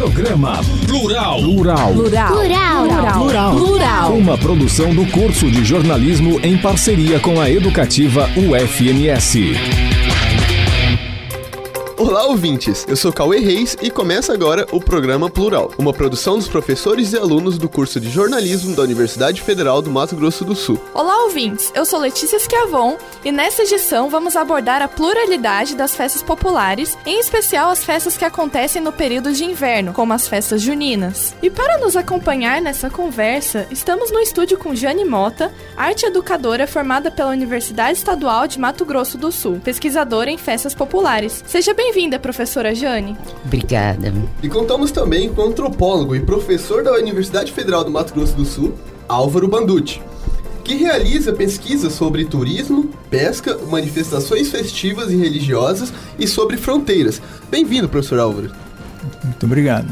Programa 0.00 0.62
Plural. 0.86 1.42
Plural. 1.42 1.92
Plural. 1.92 2.32
Plural. 2.32 2.86
Plural. 3.18 3.54
Plural. 3.54 4.12
Uma 4.14 4.38
produção 4.38 4.94
do 4.94 5.04
curso 5.10 5.50
de 5.50 5.62
jornalismo 5.62 6.40
em 6.42 6.56
parceria 6.56 7.20
com 7.20 7.38
a 7.38 7.50
educativa 7.50 8.26
UFMS. 8.34 9.89
Olá, 12.00 12.24
ouvintes! 12.24 12.86
Eu 12.88 12.96
sou 12.96 13.12
Cauê 13.12 13.40
Reis 13.40 13.76
e 13.82 13.90
começa 13.90 14.32
agora 14.32 14.66
o 14.72 14.80
programa 14.80 15.28
Plural, 15.28 15.70
uma 15.76 15.92
produção 15.92 16.38
dos 16.38 16.48
professores 16.48 17.12
e 17.12 17.18
alunos 17.18 17.58
do 17.58 17.68
curso 17.68 18.00
de 18.00 18.08
jornalismo 18.08 18.74
da 18.74 18.82
Universidade 18.82 19.42
Federal 19.42 19.82
do 19.82 19.90
Mato 19.90 20.16
Grosso 20.16 20.42
do 20.42 20.54
Sul. 20.54 20.80
Olá, 20.94 21.24
ouvintes! 21.24 21.70
Eu 21.74 21.84
sou 21.84 22.00
Letícia 22.00 22.38
Schiavon 22.38 22.96
e 23.22 23.30
nessa 23.30 23.64
edição 23.64 24.08
vamos 24.08 24.34
abordar 24.34 24.80
a 24.80 24.88
pluralidade 24.88 25.76
das 25.76 25.94
festas 25.94 26.22
populares, 26.22 26.96
em 27.04 27.20
especial 27.20 27.68
as 27.68 27.84
festas 27.84 28.16
que 28.16 28.24
acontecem 28.24 28.80
no 28.80 28.92
período 28.92 29.30
de 29.34 29.44
inverno, 29.44 29.92
como 29.92 30.14
as 30.14 30.26
festas 30.26 30.62
juninas. 30.62 31.34
E 31.42 31.50
para 31.50 31.76
nos 31.76 31.96
acompanhar 31.96 32.62
nessa 32.62 32.88
conversa, 32.88 33.66
estamos 33.70 34.10
no 34.10 34.20
estúdio 34.20 34.56
com 34.56 34.74
Jane 34.74 35.04
Mota, 35.04 35.52
arte 35.76 36.06
educadora 36.06 36.66
formada 36.66 37.10
pela 37.10 37.28
Universidade 37.28 37.98
Estadual 37.98 38.46
de 38.46 38.58
Mato 38.58 38.86
Grosso 38.86 39.18
do 39.18 39.30
Sul, 39.30 39.60
pesquisadora 39.62 40.30
em 40.30 40.38
festas 40.38 40.74
populares. 40.74 41.44
Seja 41.46 41.74
bem-vinda, 41.90 42.20
professora 42.20 42.72
Jane. 42.72 43.16
Obrigada. 43.44 44.14
E 44.40 44.48
contamos 44.48 44.92
também 44.92 45.28
com 45.28 45.42
o 45.42 45.46
antropólogo 45.46 46.14
e 46.14 46.20
professor 46.20 46.84
da 46.84 46.92
Universidade 46.92 47.52
Federal 47.52 47.82
do 47.82 47.90
Mato 47.90 48.14
Grosso 48.14 48.36
do 48.36 48.44
Sul, 48.44 48.74
Álvaro 49.08 49.48
Banducci, 49.48 50.00
que 50.62 50.76
realiza 50.76 51.32
pesquisas 51.32 51.92
sobre 51.92 52.24
turismo, 52.24 52.88
pesca, 53.10 53.58
manifestações 53.68 54.52
festivas 54.52 55.10
e 55.10 55.16
religiosas 55.16 55.92
e 56.16 56.28
sobre 56.28 56.56
fronteiras. 56.56 57.20
Bem-vindo, 57.50 57.88
professor 57.88 58.20
Álvaro. 58.20 58.52
Muito 59.24 59.44
obrigado. 59.44 59.90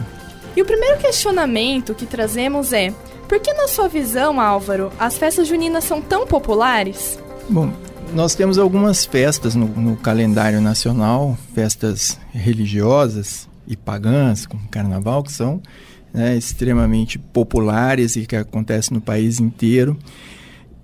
E 0.55 0.63
o 0.63 0.65
primeiro 0.65 0.99
questionamento 0.99 1.97
que 1.97 2.07
trazemos 2.07 2.73
é: 2.73 2.95
por 3.27 3.41
que, 3.41 3.53
na 3.55 3.67
sua 3.67 3.89
visão, 3.89 4.41
Álvaro, 4.41 4.93
as 5.01 5.19
festas 5.19 5.49
juninas 5.49 5.83
são 5.83 6.01
tão 6.01 6.29
populares? 6.29 7.19
Bom, 7.49 7.73
nós 8.15 8.35
temos 8.35 8.59
algumas 8.59 9.05
festas 9.05 9.55
no, 9.55 9.67
no, 9.67 9.97
calendário 9.97 10.61
nacional, 10.61 11.37
festas 11.55 12.19
religiosas 12.33 13.49
e 13.67 13.77
pagãs, 13.77 14.47
como 14.47 14.67
carnaval, 14.69 15.23
que 15.23 15.33
são 15.33 15.61
né, 16.13 16.37
extremamente 16.37 17.19
populares 17.19 18.17
e 18.17 18.27
que 18.27 18.37
acontecem 18.37 18.95
no 18.95 19.01
país 19.01 19.41
inteiro. 19.41 19.97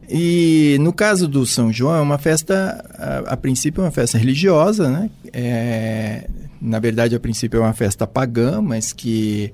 E 0.09 0.77
no 0.81 0.93
caso 0.93 1.27
do 1.27 1.47
São 1.47 1.73
João, 1.73 1.97
é 1.97 2.01
uma 2.01 2.19
festa, 2.19 2.85
a, 3.27 3.33
a 3.33 3.37
princípio, 3.37 3.81
é 3.81 3.85
uma 3.85 3.91
festa 3.91 4.19
religiosa, 4.19 4.91
né? 4.91 5.11
É, 5.33 6.29
na 6.61 6.79
verdade, 6.79 7.15
a 7.15 7.21
princípio, 7.21 7.59
é 7.59 7.61
uma 7.61 7.73
festa 7.73 8.07
pagã, 8.07 8.61
mas 8.61 8.93
que, 8.93 9.53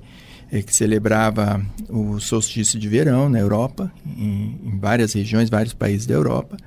é, 0.51 0.61
que 0.61 0.75
celebrava 0.75 1.61
o 1.89 2.19
solstício 2.19 2.77
de 2.77 2.87
verão 2.87 3.29
na 3.29 3.39
Europa, 3.39 3.91
em, 4.05 4.59
em 4.65 4.77
várias 4.77 5.13
regiões, 5.13 5.49
vários 5.49 5.73
países 5.73 6.05
da 6.05 6.13
Europa. 6.13 6.57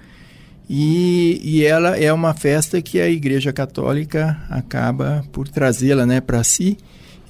E, 0.69 1.41
e 1.43 1.65
ela 1.65 1.97
é 1.97 2.13
uma 2.13 2.33
festa 2.33 2.81
que 2.81 3.01
a 3.01 3.09
Igreja 3.09 3.53
Católica 3.53 4.43
acaba 4.49 5.25
por 5.31 5.49
trazê-la 5.49 6.07
né, 6.07 6.21
para 6.21 6.43
si. 6.43 6.77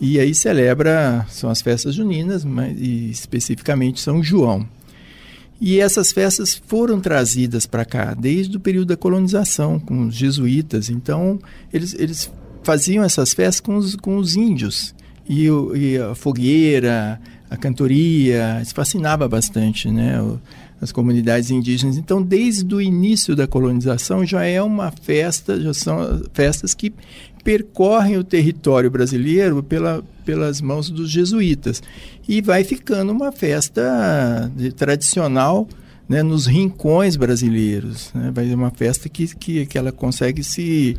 E 0.00 0.18
aí 0.18 0.34
celebra, 0.34 1.26
são 1.28 1.50
as 1.50 1.62
festas 1.62 1.94
juninas, 1.94 2.44
mas 2.44 2.76
e 2.78 3.10
especificamente 3.10 4.00
São 4.00 4.22
João. 4.22 4.66
E 5.60 5.80
essas 5.80 6.12
festas 6.12 6.60
foram 6.66 7.00
trazidas 7.00 7.64
para 7.64 7.84
cá 7.84 8.12
desde 8.12 8.56
o 8.56 8.60
período 8.60 8.88
da 8.88 8.96
colonização, 8.96 9.78
com 9.78 10.06
os 10.06 10.14
jesuítas. 10.14 10.90
Então, 10.90 11.38
eles, 11.72 11.94
eles 11.94 12.30
faziam 12.62 13.04
essas 13.04 13.32
festas 13.32 13.60
com 13.60 13.76
os, 13.76 13.94
com 13.96 14.16
os 14.16 14.36
índios. 14.36 14.94
E, 15.28 15.46
e 15.74 15.96
a 15.96 16.14
fogueira, 16.14 17.20
a 17.48 17.56
cantoria, 17.56 18.60
isso 18.60 18.74
fascinava 18.74 19.28
bastante, 19.28 19.90
né? 19.90 20.20
O, 20.20 20.40
as 20.80 20.92
comunidades 20.92 21.50
indígenas. 21.50 21.96
Então, 21.96 22.22
desde 22.22 22.74
o 22.74 22.80
início 22.80 23.34
da 23.34 23.46
colonização 23.46 24.24
já 24.24 24.44
é 24.44 24.62
uma 24.62 24.90
festa, 24.90 25.60
já 25.60 25.72
são 25.72 26.22
festas 26.32 26.74
que 26.74 26.92
percorrem 27.42 28.16
o 28.16 28.24
território 28.24 28.90
brasileiro 28.90 29.62
pela, 29.62 30.02
pelas 30.24 30.60
mãos 30.60 30.88
dos 30.88 31.10
jesuítas 31.10 31.82
e 32.26 32.40
vai 32.40 32.64
ficando 32.64 33.12
uma 33.12 33.30
festa 33.30 34.50
tradicional 34.76 35.68
né, 36.08 36.22
nos 36.22 36.46
rincões 36.46 37.16
brasileiros. 37.16 38.10
Né? 38.14 38.30
Vai 38.34 38.46
ser 38.48 38.54
uma 38.54 38.70
festa 38.70 39.08
que, 39.08 39.34
que, 39.34 39.66
que 39.66 39.78
ela 39.78 39.92
consegue 39.92 40.42
se 40.42 40.96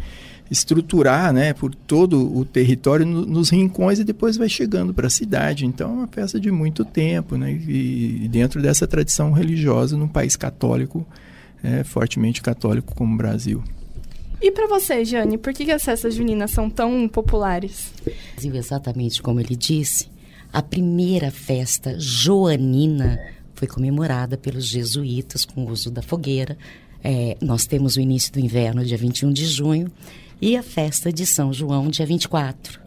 estruturar 0.50 1.33
né, 1.33 1.53
por 1.53 1.73
todo 1.73 2.35
o 2.38 2.45
território 2.45 3.06
no, 3.06 3.25
nos 3.25 3.50
rincões 3.50 4.00
e 4.00 4.03
depois 4.03 4.38
vai 4.38 4.47
chegando 4.50 4.94
para 4.94 5.07
a 5.07 5.09
cidade. 5.09 5.66
Então 5.66 5.89
é 5.89 5.94
uma 5.94 6.07
festa 6.07 6.39
de 6.39 6.51
muito 6.51 6.85
tempo 6.85 7.35
né, 7.35 7.51
e, 7.51 8.25
e 8.25 8.28
dentro 8.28 8.61
dessa 8.61 8.88
tradição 8.88 9.31
religiosa 9.31 9.97
num 9.97 10.07
país 10.07 10.35
católico, 10.35 11.06
é, 11.63 11.83
fortemente 11.83 12.41
católico 12.41 12.94
como 12.95 13.13
o 13.13 13.17
Brasil. 13.17 13.63
E 14.41 14.51
para 14.51 14.67
você, 14.67 15.03
Jane, 15.03 15.38
por 15.38 15.53
que 15.53 15.72
as 15.72 15.83
festas 15.83 16.13
juninas 16.13 16.51
são 16.51 16.69
tão 16.69 17.07
populares? 17.07 17.91
Exatamente 18.44 19.22
como 19.22 19.39
ele 19.39 19.56
disse, 19.56 20.07
a 20.53 20.62
primeira 20.62 21.31
festa 21.31 21.95
joanina 21.97 23.19
foi 23.56 23.67
comemorada 23.67 24.38
pelos 24.38 24.67
jesuítas 24.67 25.45
com 25.45 25.66
o 25.66 25.72
uso 25.72 25.89
da 25.89 26.01
fogueira. 26.01 26.57
É, 27.03 27.38
nós 27.41 27.66
temos 27.66 27.95
o 27.95 28.01
início 28.01 28.31
do 28.33 28.39
inverno, 28.39 28.83
dia 28.83 28.97
21 28.97 29.31
de 29.31 29.45
junho, 29.45 29.91
e 30.41 30.56
a 30.56 30.63
festa 30.63 31.12
de 31.12 31.25
São 31.25 31.53
João, 31.53 31.88
dia 31.88 32.06
24. 32.06 32.79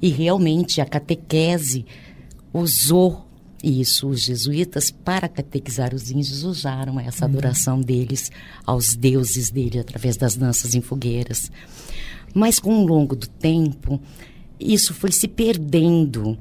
E 0.00 0.08
realmente 0.08 0.80
a 0.80 0.86
catequese 0.86 1.84
usou 2.52 3.28
isso, 3.62 4.08
os 4.08 4.22
jesuítas, 4.22 4.90
para 4.90 5.28
catequizar 5.28 5.94
os 5.94 6.10
índios, 6.10 6.44
usaram 6.44 6.98
essa 7.00 7.24
uhum. 7.24 7.32
adoração 7.32 7.80
deles 7.80 8.30
aos 8.64 8.94
deuses 8.94 9.50
dele 9.50 9.78
através 9.78 10.16
das 10.16 10.36
danças 10.36 10.74
em 10.74 10.80
fogueiras. 10.80 11.50
Mas 12.32 12.58
com 12.58 12.78
o 12.78 12.86
longo 12.86 13.16
do 13.16 13.26
tempo, 13.26 14.00
isso 14.60 14.94
foi 14.94 15.10
se 15.10 15.26
perdendo, 15.26 16.38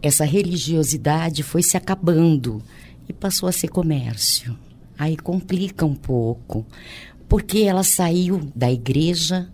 essa 0.00 0.24
religiosidade 0.24 1.42
foi 1.42 1.62
se 1.62 1.76
acabando 1.76 2.62
e 3.08 3.12
passou 3.12 3.48
a 3.48 3.52
ser 3.52 3.68
comércio. 3.68 4.56
Aí 4.98 5.16
complica 5.16 5.84
um 5.84 5.94
pouco, 5.94 6.66
porque 7.28 7.60
ela 7.60 7.84
saiu 7.84 8.40
da 8.54 8.70
igreja 8.72 9.48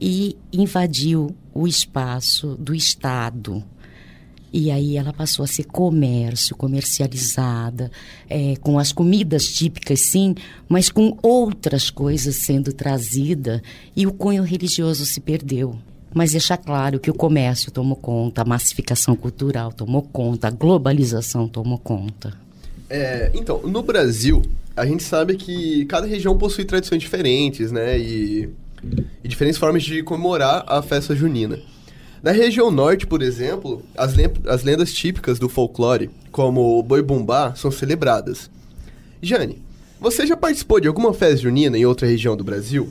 e 0.00 0.36
invadiu 0.52 1.34
o 1.54 1.66
espaço 1.66 2.56
do 2.56 2.74
Estado. 2.74 3.62
E 4.52 4.70
aí 4.70 4.96
ela 4.96 5.12
passou 5.12 5.44
a 5.44 5.48
ser 5.48 5.64
comércio, 5.64 6.56
comercializada, 6.56 7.90
é, 8.28 8.56
com 8.60 8.78
as 8.78 8.92
comidas 8.92 9.46
típicas, 9.46 10.00
sim, 10.00 10.34
mas 10.68 10.88
com 10.88 11.18
outras 11.22 11.90
coisas 11.90 12.36
sendo 12.36 12.72
trazida 12.72 13.62
e 13.94 14.06
o 14.06 14.12
cunho 14.12 14.42
religioso 14.42 15.04
se 15.04 15.20
perdeu. 15.20 15.76
Mas 16.14 16.32
deixar 16.32 16.56
claro 16.56 16.98
que 16.98 17.10
o 17.10 17.14
comércio 17.14 17.70
tomou 17.70 17.96
conta, 17.96 18.40
a 18.40 18.44
massificação 18.44 19.14
cultural 19.14 19.70
tomou 19.70 20.02
conta, 20.02 20.48
a 20.48 20.50
globalização 20.50 21.46
tomou 21.46 21.78
conta. 21.78 22.32
É, 22.88 23.30
então, 23.34 23.60
no 23.62 23.82
Brasil, 23.82 24.42
a 24.74 24.86
gente 24.86 25.02
sabe 25.02 25.36
que 25.36 25.84
cada 25.84 26.06
região 26.06 26.38
possui 26.38 26.64
tradições 26.64 27.02
diferentes, 27.02 27.70
né? 27.70 27.98
E 27.98 28.48
e 29.22 29.28
diferentes 29.28 29.58
formas 29.58 29.82
de 29.82 30.02
comemorar 30.02 30.64
a 30.66 30.82
festa 30.82 31.14
junina. 31.14 31.58
Na 32.22 32.32
região 32.32 32.70
norte, 32.70 33.06
por 33.06 33.22
exemplo, 33.22 33.82
as, 33.96 34.14
as 34.46 34.64
lendas 34.64 34.92
típicas 34.92 35.38
do 35.38 35.48
folclore, 35.48 36.10
como 36.32 36.78
o 36.78 36.82
boi 36.82 37.02
bumbá, 37.02 37.54
são 37.54 37.70
celebradas. 37.70 38.50
Jane, 39.22 39.62
você 40.00 40.26
já 40.26 40.36
participou 40.36 40.80
de 40.80 40.88
alguma 40.88 41.12
festa 41.14 41.36
junina 41.36 41.78
em 41.78 41.86
outra 41.86 42.06
região 42.06 42.36
do 42.36 42.44
Brasil? 42.44 42.88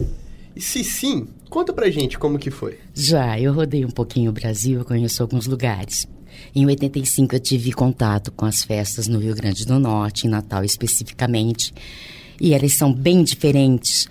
E 0.55 0.61
se 0.61 0.83
sim, 0.83 1.27
conta 1.49 1.71
pra 1.71 1.89
gente 1.89 2.17
como 2.17 2.39
que 2.39 2.49
foi. 2.49 2.79
Já, 2.93 3.39
eu 3.39 3.53
rodei 3.53 3.85
um 3.85 3.91
pouquinho 3.91 4.29
o 4.29 4.33
Brasil, 4.33 4.83
conheço 4.85 5.21
alguns 5.21 5.45
lugares. 5.45 6.07
Em 6.55 6.65
85 6.65 7.35
eu 7.35 7.39
tive 7.39 7.71
contato 7.71 8.31
com 8.31 8.45
as 8.45 8.63
festas 8.63 9.07
no 9.07 9.19
Rio 9.19 9.35
Grande 9.35 9.65
do 9.65 9.79
Norte, 9.79 10.25
em 10.25 10.29
Natal 10.29 10.63
especificamente, 10.63 11.73
e 12.39 12.53
elas 12.53 12.73
são 12.73 12.93
bem 12.93 13.23
diferentes 13.23 14.07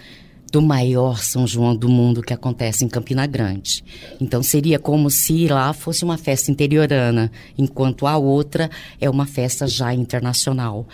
do 0.50 0.62
maior 0.62 1.18
São 1.18 1.46
João 1.46 1.74
do 1.74 1.88
mundo 1.88 2.22
que 2.22 2.32
acontece 2.32 2.84
em 2.84 2.88
Campina 2.88 3.26
Grande. 3.26 3.84
Então 4.20 4.42
seria 4.42 4.78
como 4.78 5.10
se 5.10 5.48
lá 5.48 5.72
fosse 5.72 6.04
uma 6.04 6.16
festa 6.16 6.50
interiorana, 6.50 7.30
enquanto 7.58 8.06
a 8.06 8.16
outra 8.16 8.70
é 9.00 9.10
uma 9.10 9.26
festa 9.26 9.66
já 9.66 9.92
internacional. 9.92 10.86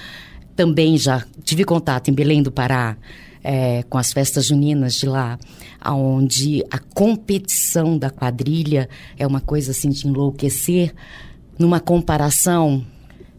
Também 0.56 0.96
já 0.96 1.24
tive 1.44 1.64
contato 1.64 2.08
em 2.08 2.14
Belém 2.14 2.42
do 2.42 2.52
Pará, 2.52 2.96
é, 3.44 3.82
com 3.84 3.98
as 3.98 4.12
festas 4.12 4.46
juninas 4.46 4.94
de 4.94 5.06
lá, 5.06 5.38
onde 5.84 6.64
a 6.70 6.78
competição 6.78 7.98
da 7.98 8.08
quadrilha 8.08 8.88
é 9.18 9.26
uma 9.26 9.40
coisa 9.40 9.72
assim 9.72 9.90
de 9.90 10.06
enlouquecer, 10.06 10.94
numa 11.58 11.80
comparação 11.80 12.84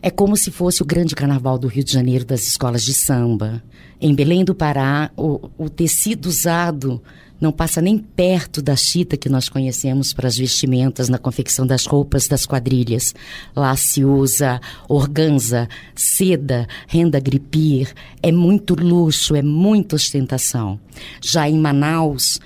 é 0.01 0.09
como 0.09 0.35
se 0.35 0.51
fosse 0.51 0.81
o 0.81 0.85
grande 0.85 1.15
carnaval 1.15 1.57
do 1.57 1.69
Rio 1.69 1.83
de 1.83 1.93
Janeiro 1.93 2.25
das 2.25 2.45
escolas 2.45 2.83
de 2.83 2.93
samba. 2.93 3.63
Em 3.99 4.13
Belém 4.13 4.43
do 4.43 4.53
Pará, 4.53 5.11
o, 5.15 5.49
o 5.57 5.69
tecido 5.69 6.27
usado 6.27 7.01
não 7.43 7.51
passa 7.51 7.81
nem 7.81 7.97
perto 7.97 8.61
da 8.61 8.73
chita 8.73 9.17
que 9.17 9.27
nós 9.27 9.49
conhecemos 9.49 10.13
para 10.13 10.29
as 10.29 10.37
vestimentas 10.37 11.09
na 11.09 11.17
confecção 11.17 11.67
das 11.67 11.85
roupas 11.85 12.25
das 12.25 12.45
quadrilhas. 12.45 13.13
Lá 13.53 13.75
se 13.75 14.05
usa 14.05 14.61
organza, 14.87 15.67
seda, 15.93 16.65
renda 16.87 17.19
gripir, 17.19 17.93
é 18.21 18.31
muito 18.31 18.75
luxo, 18.75 19.35
é 19.35 19.41
muita 19.41 19.97
ostentação. 19.97 20.79
Já 21.21 21.49
em 21.49 21.59
Manaus, 21.59 22.39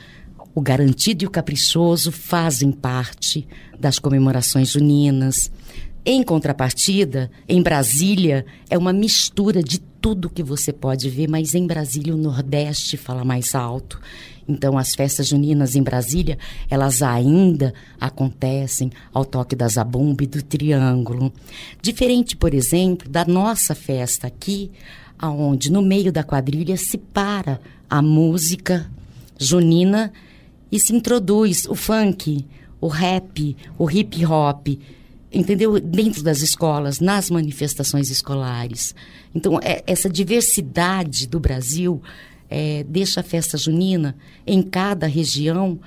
o 0.55 0.61
garantido 0.61 1.23
e 1.23 1.27
o 1.27 1.31
caprichoso 1.31 2.11
fazem 2.11 2.71
parte 2.71 3.47
das 3.79 3.99
comemorações 3.99 4.69
juninas. 4.69 5.51
Em 6.03 6.23
contrapartida, 6.23 7.29
em 7.47 7.61
Brasília, 7.61 8.43
é 8.67 8.75
uma 8.75 8.91
mistura 8.91 9.61
de 9.61 9.79
tudo 10.07 10.29
que 10.29 10.41
você 10.41 10.71
pode 10.71 11.09
ver, 11.09 11.27
mas 11.27 11.53
em 11.53 11.67
Brasília 11.67 12.15
o 12.15 12.17
Nordeste 12.17 12.95
fala 12.95 13.25
mais 13.25 13.53
alto. 13.53 13.99
Então, 14.47 14.77
as 14.77 14.95
festas 14.95 15.27
juninas 15.27 15.75
em 15.75 15.83
Brasília, 15.83 16.37
elas 16.69 17.01
ainda 17.01 17.73
acontecem 17.99 18.89
ao 19.13 19.25
toque 19.25 19.53
da 19.53 19.67
zabumba 19.67 20.23
e 20.23 20.27
do 20.27 20.41
triângulo. 20.41 21.33
Diferente, 21.81 22.37
por 22.37 22.53
exemplo, 22.53 23.09
da 23.09 23.25
nossa 23.25 23.75
festa 23.75 24.27
aqui, 24.27 24.71
aonde 25.19 25.69
no 25.69 25.81
meio 25.81 26.09
da 26.09 26.23
quadrilha 26.23 26.77
se 26.77 26.97
para 26.97 27.59
a 27.89 28.01
música 28.01 28.89
junina 29.37 30.13
e 30.71 30.79
se 30.79 30.95
introduz 30.95 31.65
o 31.65 31.75
funk, 31.75 32.45
o 32.79 32.87
rap, 32.87 33.57
o 33.77 33.91
hip 33.91 34.25
hop 34.25 34.69
entendeu? 35.31 35.79
Dentro 35.79 36.23
das 36.23 36.41
escolas, 36.41 36.99
nas 36.99 37.29
manifestações 37.29 38.09
escolares. 38.09 38.95
Então, 39.33 39.59
é, 39.61 39.83
essa 39.85 40.09
diversidade 40.09 41.27
do 41.27 41.39
Brasil 41.39 42.01
é, 42.49 42.83
deixa 42.87 43.19
a 43.19 43.23
festa 43.23 43.57
junina 43.57 44.15
em 44.45 44.61
cada 44.61 45.07
região 45.07 45.79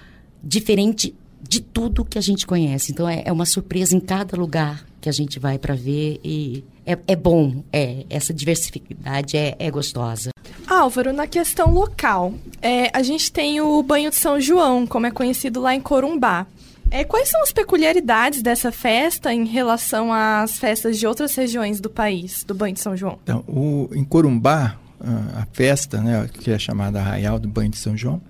diferente 0.42 1.14
de 1.42 1.60
tudo 1.60 2.04
que 2.04 2.18
a 2.18 2.22
gente 2.22 2.46
conhece. 2.46 2.92
Então, 2.92 3.08
é, 3.08 3.22
é 3.24 3.32
uma 3.32 3.46
surpresa 3.46 3.96
em 3.96 4.00
cada 4.00 4.36
lugar 4.36 4.84
que 5.00 5.08
a 5.08 5.12
gente 5.12 5.38
vai 5.38 5.58
para 5.58 5.74
ver 5.74 6.20
e 6.22 6.62
é, 6.84 6.98
é, 7.06 7.16
bom, 7.16 7.62
é, 7.72 8.04
essa 8.10 8.34
diversidade 8.34 9.36
é, 9.36 9.56
é 9.58 9.70
gostosa. 9.70 10.30
Álvaro, 10.66 11.12
na 11.12 11.26
questão 11.26 11.72
local, 11.72 12.34
é, 12.60 12.90
a 12.92 13.02
gente 13.02 13.32
tem 13.32 13.60
o 13.60 13.82
banho 13.82 14.10
de 14.10 14.16
São 14.16 14.40
João, 14.40 14.86
como 14.86 15.06
é 15.06 15.10
conhecido 15.10 15.60
lá 15.60 15.74
em 15.74 15.80
Corumbá. 15.80 16.46
É, 16.90 17.04
quais 17.04 17.28
são 17.28 17.42
as 17.42 17.52
peculiaridades 17.52 18.42
dessa 18.42 18.72
festa 18.72 19.32
em 19.32 19.44
relação 19.44 20.12
às 20.12 20.58
festas 20.58 20.98
de 20.98 21.06
outras 21.06 21.34
regiões 21.34 21.80
do 21.80 21.88
país, 21.88 22.42
do 22.42 22.54
Banho 22.54 22.74
de 22.74 22.80
São 22.80 22.96
João? 22.96 23.18
Então, 23.22 23.44
o, 23.46 23.88
em 23.92 24.02
Corumbá, 24.02 24.76
a 25.00 25.46
festa, 25.52 26.00
né, 26.00 26.28
que 26.32 26.50
é 26.50 26.58
chamada 26.58 26.98
Arraial 26.98 27.38
do 27.38 27.48
Banho 27.48 27.70
de 27.70 27.78
São 27.78 27.96
João, 27.96 28.20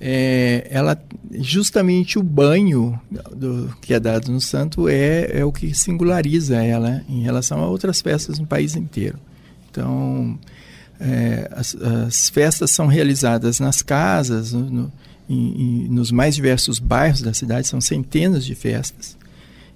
é, 0.00 0.66
ela 0.68 1.00
justamente 1.30 2.18
o 2.18 2.24
banho 2.24 3.00
do, 3.30 3.72
que 3.80 3.94
é 3.94 4.00
dado 4.00 4.32
no 4.32 4.40
santo 4.40 4.88
é, 4.88 5.38
é 5.38 5.44
o 5.44 5.52
que 5.52 5.72
singulariza 5.72 6.56
ela 6.56 7.04
em 7.08 7.22
relação 7.22 7.60
a 7.60 7.68
outras 7.68 8.00
festas 8.00 8.38
no 8.40 8.46
país 8.46 8.74
inteiro. 8.74 9.16
Então, 9.70 10.36
é, 10.98 11.48
as, 11.52 11.76
as, 11.76 12.28
festas 12.28 12.72
são 12.72 12.88
realizadas 12.88 13.60
nas 13.60 13.80
casas, 13.80 14.52
no, 14.52 14.68
no 14.68 14.92
em, 15.32 15.84
em, 15.84 15.88
nos 15.88 16.12
mais 16.12 16.34
diversos 16.34 16.78
bairros 16.78 17.22
da 17.22 17.32
cidade, 17.32 17.66
são 17.66 17.80
centenas 17.80 18.44
de 18.44 18.54
festas, 18.54 19.16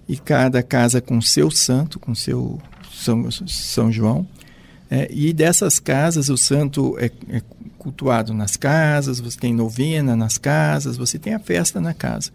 e 0.09 0.17
cada 0.17 0.63
casa 0.63 1.01
com 1.01 1.21
seu 1.21 1.51
santo, 1.51 1.99
com 1.99 2.15
seu 2.15 2.61
São, 2.93 3.29
São 3.31 3.91
João. 3.91 4.27
É, 4.89 5.09
e 5.11 5.33
dessas 5.33 5.81
casas, 5.81 6.29
o 6.29 6.37
santo 6.37 6.97
é, 6.99 7.11
é, 7.29 7.43
cultuado 7.77 8.33
nas 8.33 8.57
casas, 8.57 9.19
você 9.19 9.37
tem 9.39 9.53
novena 9.53 10.15
nas 10.15 10.39
casas, 10.39 10.97
você 10.97 11.19
tem 11.19 11.35
a 11.35 11.41
festa 11.41 11.81
na 11.81 11.93
casa. 11.93 12.31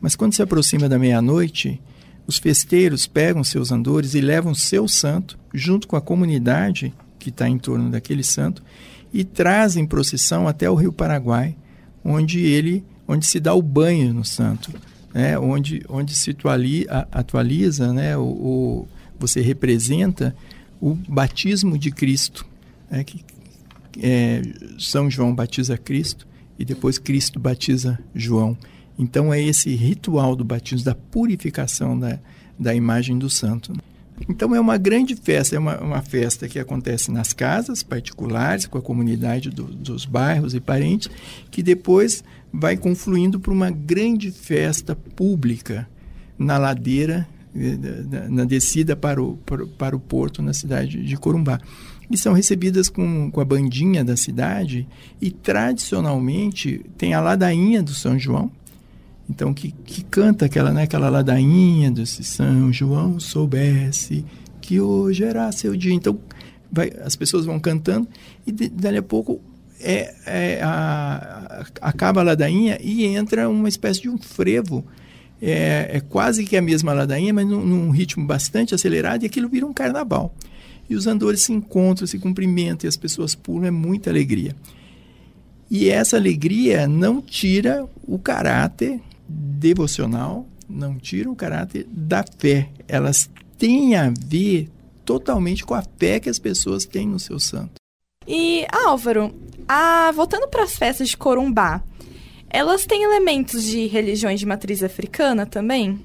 Mas 0.00 0.14
quando 0.14 0.34
se 0.34 0.42
aproxima 0.42 0.86
da 0.86 0.98
meia-noite, 0.98 1.80
os 2.26 2.36
festeiros 2.36 3.06
pegam 3.06 3.42
seus 3.42 3.72
andores 3.72 4.14
e 4.14 4.20
levam 4.20 4.54
seu 4.54 4.86
santo, 4.86 5.38
junto 5.52 5.88
com 5.88 5.96
a 5.96 6.00
comunidade 6.00 6.92
que 7.18 7.30
está 7.30 7.48
em 7.48 7.56
torno 7.56 7.90
daquele 7.90 8.22
santo, 8.22 8.62
e 9.10 9.24
trazem 9.24 9.86
procissão 9.86 10.46
até 10.46 10.68
o 10.68 10.74
Rio 10.74 10.92
Paraguai, 10.92 11.56
onde 12.04 12.40
ele, 12.40 12.84
onde 13.08 13.24
se 13.26 13.40
dá 13.40 13.54
o 13.54 13.62
banho 13.62 14.12
no 14.12 14.24
santo, 14.24 14.72
né? 15.12 15.38
onde, 15.38 15.82
onde 15.88 16.14
se 16.14 16.30
atualiza, 16.30 17.08
atualiza 17.10 17.92
né? 17.92 18.16
o, 18.16 18.22
o, 18.22 18.88
você 19.18 19.40
representa 19.40 20.34
o 20.80 20.94
batismo 20.94 21.78
de 21.78 21.90
Cristo, 21.90 22.44
né? 22.90 23.02
que 23.04 23.24
é, 24.02 24.42
São 24.78 25.10
João 25.10 25.34
batiza 25.34 25.78
Cristo 25.78 26.26
e 26.58 26.64
depois 26.64 26.98
Cristo 26.98 27.40
batiza 27.40 27.98
João. 28.14 28.56
Então 28.98 29.32
é 29.32 29.40
esse 29.40 29.74
ritual 29.74 30.36
do 30.36 30.44
batismo, 30.44 30.84
da 30.84 30.94
purificação 30.94 31.98
da, 31.98 32.18
da 32.58 32.74
imagem 32.74 33.18
do 33.18 33.30
santo. 33.30 33.72
Então 34.28 34.54
é 34.54 34.60
uma 34.60 34.76
grande 34.76 35.16
festa, 35.16 35.56
é 35.56 35.58
uma, 35.58 35.78
uma 35.80 36.02
festa 36.02 36.48
que 36.48 36.58
acontece 36.58 37.10
nas 37.10 37.32
casas 37.32 37.82
particulares, 37.82 38.66
com 38.66 38.78
a 38.78 38.82
comunidade 38.82 39.50
do, 39.50 39.64
dos 39.64 40.04
bairros 40.04 40.54
e 40.54 40.60
parentes, 40.60 41.10
que 41.50 41.62
depois 41.62 42.22
vai 42.52 42.76
confluindo 42.76 43.40
para 43.40 43.52
uma 43.52 43.70
grande 43.70 44.30
festa 44.30 44.94
pública 44.94 45.88
na 46.38 46.56
ladeira, 46.56 47.26
eh, 47.54 48.28
na 48.28 48.44
descida 48.44 48.94
para 48.94 49.22
o, 49.22 49.38
para 49.78 49.96
o 49.96 50.00
porto 50.00 50.40
na 50.40 50.52
cidade 50.52 51.02
de 51.02 51.16
Corumbá. 51.16 51.60
E 52.10 52.16
são 52.16 52.32
recebidas 52.32 52.88
com, 52.88 53.30
com 53.30 53.40
a 53.40 53.44
bandinha 53.44 54.04
da 54.04 54.16
cidade 54.16 54.86
e 55.20 55.30
tradicionalmente 55.30 56.84
tem 56.96 57.14
a 57.14 57.20
ladainha 57.20 57.82
do 57.82 57.94
São 57.94 58.18
João, 58.18 58.52
então, 59.28 59.54
que, 59.54 59.72
que 59.72 60.04
canta 60.04 60.46
aquela, 60.46 60.72
né, 60.72 60.82
aquela 60.82 61.08
ladainha 61.08 61.90
do 61.90 62.04
se 62.04 62.22
São 62.22 62.72
João 62.72 63.18
soubesse 63.18 64.24
que 64.60 64.80
hoje 64.80 65.24
era 65.24 65.50
seu 65.52 65.76
dia. 65.76 65.94
Então, 65.94 66.18
vai, 66.70 66.92
as 67.02 67.16
pessoas 67.16 67.46
vão 67.46 67.58
cantando 67.58 68.06
e 68.46 68.52
de, 68.52 68.68
dali 68.68 68.98
a 68.98 69.02
pouco 69.02 69.40
é, 69.80 70.14
é 70.26 70.62
a, 70.62 71.64
a, 71.80 71.88
acaba 71.88 72.20
a 72.20 72.24
ladainha 72.24 72.78
e 72.80 73.04
entra 73.04 73.48
uma 73.48 73.68
espécie 73.68 74.02
de 74.02 74.08
um 74.08 74.18
frevo. 74.18 74.84
É, 75.42 75.96
é 75.96 76.00
quase 76.00 76.44
que 76.44 76.56
a 76.56 76.62
mesma 76.62 76.92
ladainha, 76.92 77.34
mas 77.34 77.46
num, 77.46 77.64
num, 77.64 77.90
ritmo 77.90 78.24
bastante 78.26 78.74
acelerado 78.74 79.24
e 79.24 79.26
aquilo 79.26 79.48
vira 79.48 79.66
um 79.66 79.72
carnaval. 79.72 80.34
E 80.88 80.94
os 80.94 81.06
andores 81.06 81.42
se 81.42 81.52
encontram, 81.52 82.06
se 82.06 82.18
cumprimentam 82.18 82.86
e 82.86 82.88
as 82.88 82.96
pessoas 82.96 83.34
pulam, 83.34 83.66
é 83.66 83.70
muita 83.70 84.10
alegria. 84.10 84.54
E 85.70 85.88
essa 85.88 86.16
alegria 86.16 86.86
não 86.86 87.20
tira 87.20 87.86
o 88.06 88.18
caráter 88.18 89.00
devocional 89.28 90.46
não 90.68 90.98
tira 90.98 91.30
o 91.30 91.36
caráter 91.36 91.86
da 91.90 92.24
fé. 92.38 92.68
Elas 92.88 93.30
têm 93.58 93.96
a 93.96 94.12
ver 94.26 94.70
totalmente 95.04 95.64
com 95.64 95.74
a 95.74 95.82
fé 95.98 96.18
que 96.18 96.28
as 96.28 96.38
pessoas 96.38 96.84
têm 96.84 97.06
no 97.06 97.18
seu 97.18 97.38
santo. 97.38 97.74
E, 98.26 98.66
Álvaro, 98.72 99.34
a, 99.68 100.10
voltando 100.12 100.48
para 100.48 100.64
as 100.64 100.74
festas 100.76 101.10
de 101.10 101.16
Corumbá, 101.16 101.82
elas 102.48 102.86
têm 102.86 103.02
elementos 103.02 103.64
de 103.64 103.86
religiões 103.86 104.40
de 104.40 104.46
matriz 104.46 104.82
africana 104.82 105.44
também? 105.44 106.00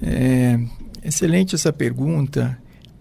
É, 0.00 0.60
excelente 1.02 1.54
essa 1.54 1.72
pergunta, 1.72 2.58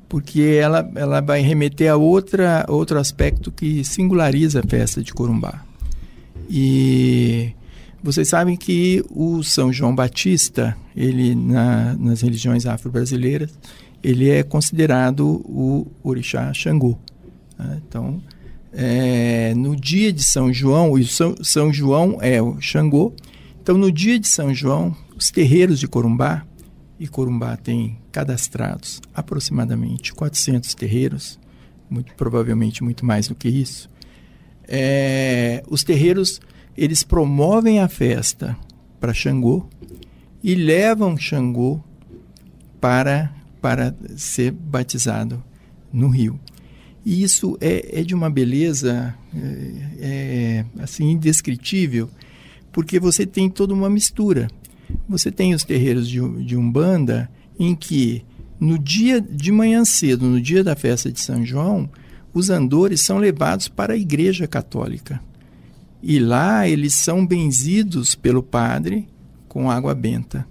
porque 0.10 0.42
ela, 0.42 0.90
ela 0.96 1.22
vai 1.22 1.42
remeter 1.42 1.92
a 1.92 1.98
outra, 1.98 2.66
outro 2.68 2.98
aspecto 2.98 3.52
que 3.52 3.84
singulariza 3.84 4.62
a 4.62 4.64
festa 4.68 5.04
de 5.04 5.14
Corumbá. 5.14 5.64
E 6.50 7.54
vocês 8.04 8.28
sabem 8.28 8.56
que 8.56 9.04
o 9.10 9.44
São 9.44 9.72
João 9.72 9.96
Batista, 9.96 10.76
ele 10.96 11.36
na, 11.36 11.94
nas 11.96 12.22
religiões 12.22 12.66
afro-brasileiras, 12.66 13.52
ele 14.04 14.30
é 14.30 14.42
considerado 14.44 15.42
o 15.46 15.88
orixá 16.04 16.52
Xangô. 16.54 16.98
Né? 17.58 17.82
Então, 17.88 18.22
é, 18.74 19.54
no 19.56 19.76
dia 19.76 20.12
de 20.12 20.24
São 20.24 20.52
João, 20.52 20.92
o 20.92 21.04
São, 21.06 21.36
São 21.44 21.72
João 21.72 22.18
é 22.22 22.42
o 22.42 22.60
Xangô. 22.60 23.14
Então, 23.62 23.78
no 23.78 23.92
dia 23.92 24.20
de 24.20 24.28
São 24.28 24.54
João, 24.54 24.96
os 25.16 25.30
terreiros 25.30 25.80
de 25.80 25.88
Corumbá, 25.88 26.44
e 27.00 27.08
Corumbá 27.08 27.58
tem 27.58 27.98
cadastrados 28.12 29.02
aproximadamente 29.14 30.14
400 30.14 30.74
terreiros, 30.76 31.40
muito 31.90 32.14
provavelmente 32.16 32.84
muito 32.84 33.06
mais 33.06 33.28
do 33.28 33.36
que 33.36 33.50
isso. 33.50 33.90
É, 34.68 35.64
os 35.68 35.84
terreiros 35.84 36.40
eles 36.78 37.04
promovem 37.04 37.80
a 37.80 37.88
festa 37.88 38.58
para 39.00 39.14
Xangô 39.14 39.68
e 40.44 40.56
levam 40.56 41.18
Xangô 41.18 41.82
para, 42.80 43.34
para 43.62 43.96
ser 44.16 44.52
batizado 44.52 45.44
no 45.92 46.08
rio. 46.08 46.40
E 47.06 47.24
isso 47.24 47.58
é, 47.60 48.00
é 48.00 48.04
de 48.04 48.14
uma 48.14 48.30
beleza 48.30 49.16
é, 49.36 49.74
é, 50.00 50.66
assim 50.80 51.12
indescritível, 51.12 52.10
porque 52.72 53.00
você 53.00 53.26
tem 53.26 53.50
toda 53.50 53.74
uma 53.74 53.90
mistura. 53.90 54.48
Você 55.08 55.32
tem 55.32 55.54
os 55.54 55.64
terreiros 55.64 56.08
de, 56.08 56.20
de 56.44 56.56
Umbanda 56.56 57.30
em 57.60 57.76
que 57.76 58.24
no 58.60 58.78
dia 58.78 59.20
de 59.20 59.52
manhã 59.52 59.84
cedo, 59.84 60.28
no 60.28 60.40
dia 60.40 60.64
da 60.64 60.76
festa 60.76 61.12
de 61.12 61.20
São 61.20 61.44
João, 61.46 61.90
os 62.34 62.50
andores 62.50 63.02
são 63.02 63.18
levados 63.18 63.68
para 63.68 63.94
a 63.94 63.98
igreja 63.98 64.48
católica 64.48 65.20
E 66.02 66.20
lá 66.20 66.68
eles 66.68 66.94
são 66.94 67.26
benzidos 67.26 68.16
pelo 68.16 68.42
padre 68.42 69.08
com 69.48 69.70
água 69.70 69.94
benta. 69.94 70.48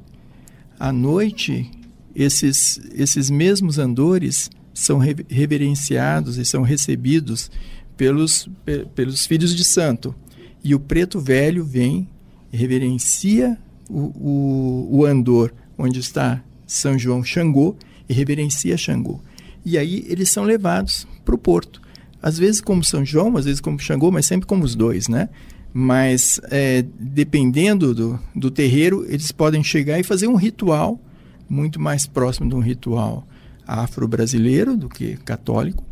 À 0.79 0.93
noite, 0.93 1.71
esses, 2.15 2.81
esses 2.95 3.31
mesmos 3.31 3.79
andores 3.79 4.51
são 4.73 4.99
reverenciados 4.99 6.39
e 6.39 6.45
são 6.45 6.63
recebidos 6.63 7.51
pelos, 7.97 8.49
pelos 8.95 9.27
filhos 9.27 9.55
de 9.55 9.65
santo. 9.65 10.15
E 10.63 10.75
o 10.75 10.81
preto 10.81 11.21
velho 11.21 11.65
vem 11.65 12.09
reverencia 12.53 13.59
o, 13.89 13.99
o, 13.99 14.99
o 14.99 15.05
andor 15.05 15.53
onde 15.77 15.99
está 15.99 16.43
São 16.67 16.99
João 16.99 17.25
Xangô 17.25 17.77
e 18.09 18.13
reverencia 18.13 18.77
Xangô. 18.77 19.21
E 19.65 19.77
aí 19.77 20.05
eles 20.09 20.31
são 20.31 20.45
levados 20.45 21.07
para 21.25 21.35
o 21.35 21.39
porto. 21.39 21.81
Às 22.23 22.39
vezes 22.39 22.61
como 22.61 22.85
São 22.85 23.05
João, 23.05 23.37
às 23.37 23.45
vezes 23.45 23.61
como 23.61 23.79
Xangô, 23.79 24.11
mas 24.11 24.27
sempre 24.27 24.47
como 24.47 24.65
os 24.65 24.75
dois, 24.75 25.09
né? 25.09 25.29
Mas 25.73 26.41
é, 26.51 26.85
dependendo 26.99 27.95
do, 27.95 28.21
do 28.35 28.51
terreiro, 28.51 29.07
eles 29.09 29.31
podem 29.33 29.63
chegar 29.63 29.99
e 29.99 30.03
fazer 30.03 30.27
um 30.27 30.35
ritual 30.35 31.01
muito 31.49 31.81
mais 31.81 32.07
próximo 32.07 32.49
de 32.49 32.55
um 32.55 32.61
ritual 32.61 33.27
afro-brasileiro 33.67 34.77
do 34.77 34.89
que 34.89 35.17
católico. 35.19 35.85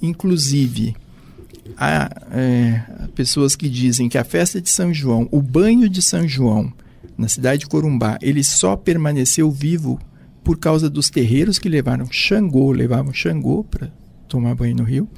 Inclusive, 0.00 0.94
há 1.76 2.10
é, 2.30 2.82
pessoas 3.14 3.54
que 3.54 3.68
dizem 3.68 4.08
que 4.08 4.18
a 4.18 4.24
festa 4.24 4.60
de 4.60 4.68
São 4.68 4.92
João, 4.92 5.28
o 5.30 5.40
banho 5.40 5.88
de 5.88 6.02
São 6.02 6.26
João, 6.26 6.72
na 7.16 7.28
cidade 7.28 7.60
de 7.60 7.66
Corumbá, 7.66 8.18
ele 8.20 8.44
só 8.44 8.76
permaneceu 8.76 9.50
vivo 9.50 9.98
por 10.44 10.58
causa 10.58 10.88
dos 10.88 11.10
terreiros 11.10 11.58
que 11.58 11.68
levaram 11.68 12.06
Xangô, 12.10 12.70
levavam 12.70 13.12
Xangô 13.12 13.64
para 13.64 13.90
tomar 14.28 14.54
banho 14.54 14.76
no 14.76 14.84
rio. 14.84 15.08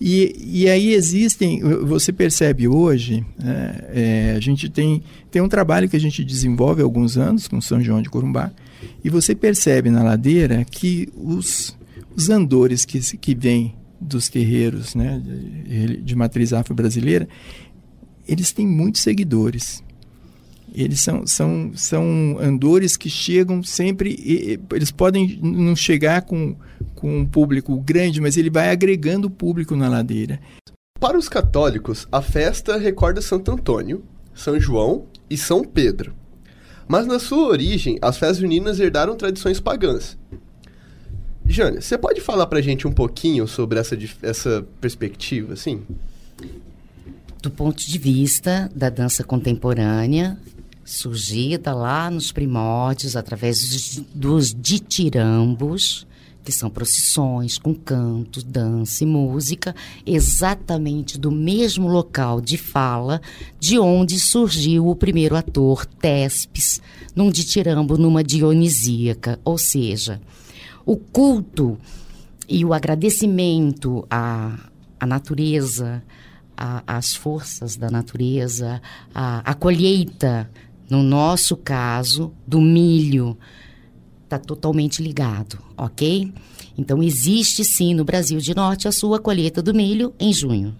E, 0.00 0.62
e 0.62 0.68
aí 0.68 0.92
existem, 0.92 1.60
você 1.60 2.12
percebe 2.12 2.68
hoje, 2.68 3.24
né, 3.38 3.80
é, 3.88 4.34
a 4.36 4.40
gente 4.40 4.68
tem, 4.68 5.02
tem 5.30 5.40
um 5.40 5.48
trabalho 5.48 5.88
que 5.88 5.96
a 5.96 6.00
gente 6.00 6.22
desenvolve 6.22 6.82
há 6.82 6.84
alguns 6.84 7.16
anos 7.16 7.48
com 7.48 7.60
São 7.60 7.80
João 7.80 8.02
de 8.02 8.10
Corumbá, 8.10 8.52
e 9.02 9.08
você 9.08 9.34
percebe 9.34 9.88
na 9.88 10.02
ladeira 10.02 10.64
que 10.64 11.08
os, 11.16 11.76
os 12.14 12.28
andores 12.28 12.84
que, 12.84 13.00
que 13.16 13.34
vêm 13.34 13.74
dos 13.98 14.28
terreiros 14.28 14.94
né, 14.94 15.20
de, 15.64 15.96
de 16.02 16.14
matriz 16.14 16.52
afro-brasileira, 16.52 17.26
eles 18.28 18.52
têm 18.52 18.66
muitos 18.66 19.00
seguidores. 19.00 19.82
Eles 20.76 21.00
são, 21.00 21.26
são, 21.26 21.72
são 21.74 22.36
andores 22.38 22.98
que 22.98 23.08
chegam 23.08 23.62
sempre. 23.62 24.60
Eles 24.74 24.90
podem 24.90 25.40
não 25.42 25.74
chegar 25.74 26.20
com, 26.20 26.54
com 26.94 27.20
um 27.20 27.24
público 27.24 27.80
grande, 27.80 28.20
mas 28.20 28.36
ele 28.36 28.50
vai 28.50 28.70
agregando 28.70 29.30
público 29.30 29.74
na 29.74 29.88
ladeira. 29.88 30.38
Para 31.00 31.16
os 31.16 31.30
católicos, 31.30 32.06
a 32.12 32.20
festa 32.20 32.76
recorda 32.76 33.22
Santo 33.22 33.50
Antônio, 33.50 34.04
São 34.34 34.60
João 34.60 35.06
e 35.30 35.36
São 35.38 35.64
Pedro. 35.64 36.14
Mas 36.86 37.06
na 37.06 37.18
sua 37.18 37.48
origem, 37.48 37.98
as 38.02 38.18
festas 38.18 38.38
juninas 38.38 38.78
herdaram 38.78 39.16
tradições 39.16 39.58
pagãs. 39.58 40.18
Jânia, 41.46 41.80
você 41.80 41.96
pode 41.96 42.20
falar 42.20 42.46
pra 42.46 42.60
gente 42.60 42.86
um 42.86 42.92
pouquinho 42.92 43.46
sobre 43.48 43.78
essa, 43.78 43.96
essa 44.22 44.66
perspectiva, 44.78 45.54
assim? 45.54 45.82
Do 47.40 47.50
ponto 47.50 47.78
de 47.86 47.98
vista 47.98 48.70
da 48.74 48.90
dança 48.90 49.22
contemporânea, 49.22 50.36
surgida 50.86 51.74
lá 51.74 52.08
nos 52.08 52.30
primórdios 52.30 53.16
através 53.16 53.68
dos, 53.68 54.04
dos 54.14 54.54
ditirambos, 54.54 56.06
que 56.44 56.52
são 56.52 56.70
procissões 56.70 57.58
com 57.58 57.74
canto, 57.74 58.40
dança 58.44 59.02
e 59.02 59.06
música, 59.06 59.74
exatamente 60.06 61.18
do 61.18 61.32
mesmo 61.32 61.88
local 61.88 62.40
de 62.40 62.56
fala 62.56 63.20
de 63.58 63.80
onde 63.80 64.20
surgiu 64.20 64.86
o 64.86 64.94
primeiro 64.94 65.34
ator, 65.34 65.84
Tespes, 65.84 66.80
num 67.16 67.32
ditirambo 67.32 67.98
numa 67.98 68.22
dionisíaca, 68.22 69.40
ou 69.44 69.58
seja, 69.58 70.20
o 70.84 70.96
culto 70.96 71.76
e 72.48 72.64
o 72.64 72.72
agradecimento 72.72 74.06
à, 74.08 74.56
à 75.00 75.04
natureza, 75.04 76.00
às 76.56 77.14
forças 77.14 77.76
da 77.76 77.90
natureza, 77.90 78.80
à, 79.14 79.50
à 79.50 79.52
colheita, 79.52 80.48
no 80.88 81.02
nosso 81.02 81.56
caso, 81.56 82.32
do 82.46 82.60
milho, 82.60 83.36
está 84.24 84.38
totalmente 84.38 85.02
ligado, 85.02 85.58
ok? 85.76 86.32
Então, 86.78 87.02
existe 87.02 87.64
sim 87.64 87.94
no 87.94 88.04
Brasil 88.04 88.38
de 88.38 88.54
Norte 88.54 88.86
a 88.86 88.92
sua 88.92 89.18
colheita 89.18 89.62
do 89.62 89.74
milho 89.74 90.14
em 90.18 90.32
junho. 90.32 90.76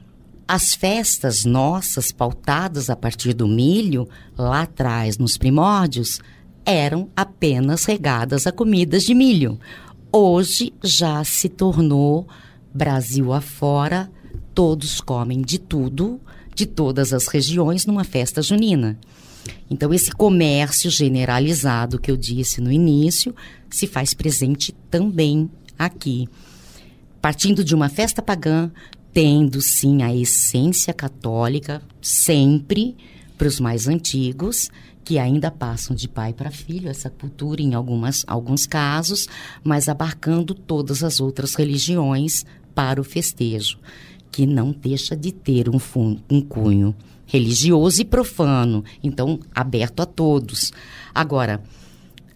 As 0.46 0.74
festas 0.74 1.44
nossas, 1.44 2.12
pautadas 2.12 2.88
a 2.88 2.94
partir 2.94 3.34
do 3.34 3.48
milho, 3.48 4.08
lá 4.38 4.62
atrás, 4.62 5.18
nos 5.18 5.36
primórdios, 5.36 6.20
eram 6.64 7.08
apenas 7.16 7.84
regadas 7.84 8.46
a 8.46 8.52
comidas 8.52 9.02
de 9.04 9.14
milho. 9.14 9.58
Hoje 10.12 10.72
já 10.82 11.24
se 11.24 11.48
tornou 11.48 12.28
Brasil 12.72 13.32
afora, 13.32 14.10
todos 14.54 15.00
comem 15.00 15.40
de 15.40 15.58
tudo, 15.58 16.20
de 16.54 16.66
todas 16.66 17.12
as 17.12 17.26
regiões, 17.26 17.86
numa 17.86 18.04
festa 18.04 18.42
junina. 18.42 18.98
Então, 19.70 19.92
esse 19.92 20.10
comércio 20.10 20.90
generalizado 20.90 21.98
que 21.98 22.10
eu 22.10 22.16
disse 22.16 22.60
no 22.60 22.70
início 22.70 23.34
se 23.70 23.86
faz 23.86 24.14
presente 24.14 24.72
também 24.90 25.50
aqui. 25.78 26.28
Partindo 27.20 27.64
de 27.64 27.74
uma 27.74 27.88
festa 27.88 28.22
pagã, 28.22 28.70
tendo 29.12 29.60
sim 29.60 30.02
a 30.02 30.14
essência 30.14 30.92
católica, 30.92 31.82
sempre 32.00 32.96
para 33.36 33.48
os 33.48 33.58
mais 33.58 33.88
antigos, 33.88 34.70
que 35.04 35.18
ainda 35.18 35.50
passam 35.50 35.94
de 35.94 36.08
pai 36.08 36.32
para 36.32 36.50
filho 36.50 36.88
essa 36.88 37.08
cultura 37.08 37.62
em 37.62 37.74
algumas, 37.74 38.24
alguns 38.26 38.66
casos, 38.66 39.28
mas 39.62 39.88
abarcando 39.88 40.52
todas 40.52 41.04
as 41.04 41.20
outras 41.20 41.54
religiões 41.54 42.44
para 42.74 43.00
o 43.00 43.04
festejo, 43.04 43.78
que 44.30 44.46
não 44.46 44.72
deixa 44.72 45.16
de 45.16 45.32
ter 45.32 45.68
um, 45.68 45.78
um 46.28 46.40
cunho 46.40 46.94
religioso 47.26 48.00
e 48.00 48.04
profano, 48.04 48.84
então 49.02 49.40
aberto 49.54 50.00
a 50.00 50.06
todos. 50.06 50.72
Agora, 51.14 51.62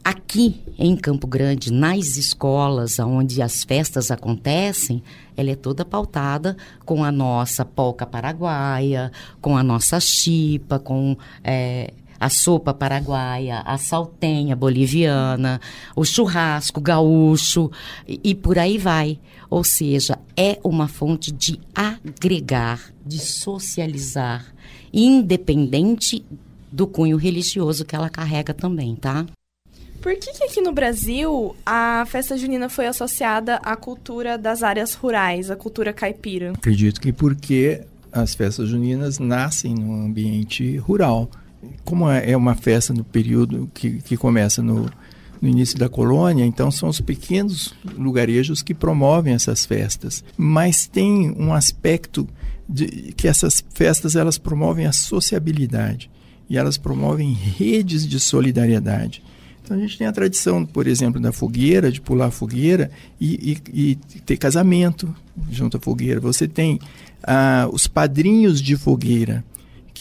aqui 0.04 0.60
em 0.78 0.96
Campo 0.96 1.26
Grande, 1.26 1.72
nas 1.72 2.16
escolas 2.16 2.98
onde 2.98 3.40
as 3.40 3.64
festas 3.64 4.10
acontecem, 4.10 5.02
ela 5.36 5.50
é 5.50 5.54
toda 5.54 5.84
pautada 5.84 6.56
com 6.84 7.04
a 7.04 7.12
nossa 7.12 7.64
polca 7.64 8.04
paraguaia, 8.04 9.12
com 9.40 9.56
a 9.56 9.62
nossa 9.62 10.00
chipa, 10.00 10.78
com 10.78 11.16
é, 11.44 11.92
a 12.20 12.28
sopa 12.28 12.74
paraguaia, 12.74 13.62
a 13.64 13.78
saltenha 13.78 14.54
boliviana, 14.54 15.58
o 15.96 16.04
churrasco 16.04 16.78
gaúcho 16.78 17.70
e, 18.06 18.20
e 18.22 18.34
por 18.34 18.58
aí 18.58 18.76
vai. 18.76 19.18
Ou 19.48 19.64
seja, 19.64 20.18
é 20.36 20.60
uma 20.62 20.86
fonte 20.86 21.32
de 21.32 21.58
agregar, 21.74 22.92
de 23.04 23.18
socializar, 23.18 24.44
independente 24.92 26.24
do 26.70 26.86
cunho 26.86 27.16
religioso 27.16 27.84
que 27.84 27.96
ela 27.96 28.10
carrega 28.10 28.52
também, 28.52 28.94
tá? 28.94 29.26
Por 30.00 30.14
que, 30.16 30.32
que, 30.32 30.44
aqui 30.44 30.60
no 30.62 30.72
Brasil 30.72 31.54
a 31.64 32.04
festa 32.06 32.36
junina 32.36 32.70
foi 32.70 32.86
associada 32.86 33.56
à 33.56 33.76
cultura 33.76 34.38
das 34.38 34.62
áreas 34.62 34.94
rurais, 34.94 35.50
à 35.50 35.56
cultura 35.56 35.92
caipira? 35.92 36.52
Acredito 36.52 37.00
que 37.00 37.12
porque 37.12 37.84
as 38.12 38.34
festas 38.34 38.68
juninas 38.68 39.18
nascem 39.18 39.74
num 39.74 40.06
ambiente 40.06 40.76
rural 40.78 41.28
como 41.84 42.10
é, 42.10 42.30
é 42.30 42.36
uma 42.36 42.54
festa 42.54 42.92
no 42.92 43.04
período 43.04 43.70
que, 43.74 44.00
que 44.02 44.16
começa 44.16 44.62
no, 44.62 44.90
no 45.40 45.48
início 45.48 45.78
da 45.78 45.88
colônia, 45.88 46.44
então 46.44 46.70
são 46.70 46.88
os 46.88 47.00
pequenos 47.00 47.74
lugarejos 47.96 48.62
que 48.62 48.74
promovem 48.74 49.34
essas 49.34 49.64
festas. 49.64 50.22
Mas 50.36 50.86
tem 50.86 51.34
um 51.38 51.52
aspecto 51.52 52.28
de 52.68 53.12
que 53.16 53.26
essas 53.26 53.64
festas 53.74 54.14
elas 54.14 54.38
promovem 54.38 54.86
a 54.86 54.92
sociabilidade 54.92 56.10
e 56.48 56.56
elas 56.56 56.76
promovem 56.76 57.32
redes 57.32 58.06
de 58.06 58.20
solidariedade. 58.20 59.22
Então 59.62 59.76
a 59.76 59.80
gente 59.80 59.98
tem 59.98 60.06
a 60.06 60.12
tradição, 60.12 60.66
por 60.66 60.86
exemplo, 60.86 61.20
da 61.20 61.32
fogueira, 61.32 61.92
de 61.92 62.00
pular 62.00 62.26
a 62.26 62.30
fogueira 62.30 62.90
e, 63.20 63.56
e, 63.72 63.92
e 63.92 63.94
ter 64.20 64.36
casamento 64.36 65.14
junto 65.50 65.76
à 65.76 65.80
fogueira. 65.80 66.20
Você 66.20 66.48
tem 66.48 66.80
ah, 67.22 67.68
os 67.72 67.86
padrinhos 67.86 68.60
de 68.60 68.76
fogueira 68.76 69.44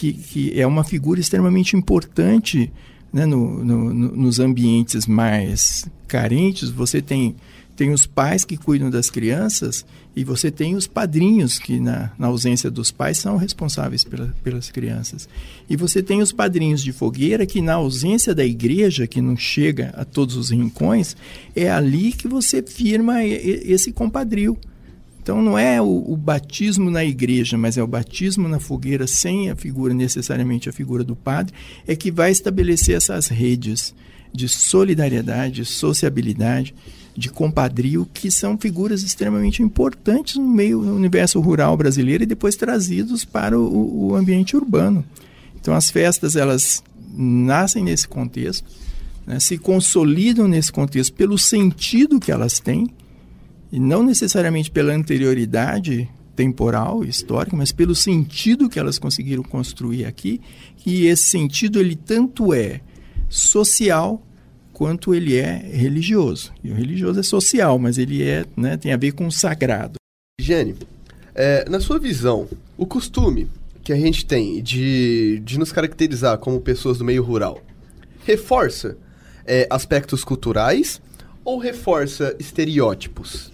que, 0.00 0.14
que 0.14 0.58
é 0.58 0.66
uma 0.66 0.82
figura 0.82 1.20
extremamente 1.20 1.76
importante 1.76 2.72
né, 3.12 3.26
no, 3.26 3.62
no, 3.62 3.92
no, 3.92 4.16
nos 4.16 4.40
ambientes 4.40 5.06
mais 5.06 5.86
carentes. 6.08 6.70
Você 6.70 7.02
tem, 7.02 7.36
tem 7.76 7.92
os 7.92 8.06
pais 8.06 8.42
que 8.42 8.56
cuidam 8.56 8.88
das 8.88 9.10
crianças 9.10 9.84
e 10.16 10.24
você 10.24 10.50
tem 10.50 10.74
os 10.74 10.86
padrinhos 10.86 11.58
que, 11.58 11.78
na, 11.78 12.12
na 12.18 12.28
ausência 12.28 12.70
dos 12.70 12.90
pais, 12.90 13.18
são 13.18 13.36
responsáveis 13.36 14.02
pela, 14.02 14.34
pelas 14.42 14.70
crianças. 14.70 15.28
E 15.68 15.76
você 15.76 16.02
tem 16.02 16.22
os 16.22 16.32
padrinhos 16.32 16.82
de 16.82 16.92
fogueira 16.92 17.44
que, 17.44 17.60
na 17.60 17.74
ausência 17.74 18.34
da 18.34 18.44
igreja, 18.44 19.06
que 19.06 19.20
não 19.20 19.36
chega 19.36 19.92
a 19.94 20.02
todos 20.02 20.34
os 20.34 20.48
rincões, 20.48 21.14
é 21.54 21.70
ali 21.70 22.12
que 22.12 22.26
você 22.26 22.62
firma 22.62 23.22
esse 23.22 23.92
compadrio. 23.92 24.56
Então 25.30 25.40
não 25.40 25.56
é 25.56 25.80
o, 25.80 25.86
o, 26.08 26.16
batismo 26.16 26.90
na 26.90 27.04
igreja, 27.04 27.56
mas 27.56 27.78
é 27.78 27.82
o 27.82 27.86
batismo 27.86 28.48
na 28.48 28.58
fogueira 28.58 29.06
sem 29.06 29.48
a 29.48 29.54
figura, 29.54 29.94
necessariamente 29.94 30.68
a 30.68 30.72
figura 30.72 31.04
do 31.04 31.14
padre, 31.14 31.54
é 31.86 31.94
que 31.94 32.10
vai 32.10 32.32
estabelecer 32.32 32.96
essas 32.96 33.28
redes 33.28 33.94
de 34.34 34.48
solidariedade, 34.48 35.62
de 35.62 35.64
sociabilidade, 35.64 36.74
de 37.16 37.28
compadrio, 37.28 38.08
que 38.12 38.28
são 38.28 38.58
figuras 38.58 39.04
extremamente 39.04 39.62
importantes 39.62 40.34
no 40.34 40.48
meio 40.48 40.80
do 40.80 40.96
universo 40.96 41.38
rural 41.38 41.76
brasileiro 41.76 42.24
e 42.24 42.26
depois 42.26 42.56
trazidos 42.56 43.24
para 43.24 43.56
o, 43.56 44.08
o 44.08 44.16
ambiente 44.16 44.56
urbano. 44.56 45.04
Então 45.60 45.74
as 45.74 45.92
festas 45.92 46.34
elas 46.34 46.82
nascem 47.16 47.84
nesse 47.84 48.08
contexto, 48.08 48.68
né, 49.24 49.38
se 49.38 49.56
consolidam 49.56 50.48
nesse 50.48 50.72
contexto 50.72 51.12
pelo 51.12 51.38
sentido 51.38 52.18
que 52.18 52.32
elas 52.32 52.58
têm 52.58 52.90
e 53.72 53.78
não 53.78 54.02
necessariamente 54.02 54.70
pela 54.70 54.92
anterioridade 54.92 56.08
temporal, 56.34 57.04
histórica, 57.04 57.56
mas 57.56 57.70
pelo 57.72 57.94
sentido 57.94 58.68
que 58.68 58.78
elas 58.78 58.98
conseguiram 58.98 59.42
construir 59.42 60.04
aqui, 60.04 60.40
e 60.86 61.06
esse 61.06 61.24
sentido 61.24 61.78
ele 61.78 61.94
tanto 61.94 62.54
é 62.54 62.80
social 63.28 64.24
quanto 64.72 65.14
ele 65.14 65.36
é 65.36 65.58
religioso. 65.58 66.52
E 66.64 66.70
o 66.70 66.74
religioso 66.74 67.20
é 67.20 67.22
social, 67.22 67.78
mas 67.78 67.98
ele 67.98 68.22
é, 68.22 68.46
né, 68.56 68.76
tem 68.76 68.92
a 68.92 68.96
ver 68.96 69.12
com 69.12 69.26
o 69.26 69.32
sagrado. 69.32 69.96
Gene, 70.40 70.74
é, 71.34 71.68
na 71.68 71.80
sua 71.80 71.98
visão, 71.98 72.48
o 72.78 72.86
costume 72.86 73.46
que 73.84 73.92
a 73.92 73.96
gente 73.96 74.24
tem 74.24 74.62
de, 74.62 75.42
de 75.44 75.58
nos 75.58 75.70
caracterizar 75.70 76.38
como 76.38 76.60
pessoas 76.60 76.98
do 76.98 77.04
meio 77.04 77.22
rural 77.22 77.62
reforça 78.24 78.96
é, 79.46 79.66
aspectos 79.70 80.24
culturais 80.24 81.00
ou 81.44 81.58
reforça 81.58 82.34
estereótipos? 82.38 83.52